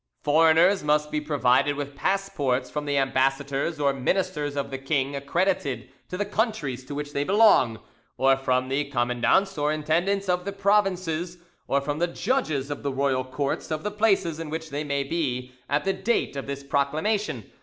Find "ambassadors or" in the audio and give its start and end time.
2.97-3.93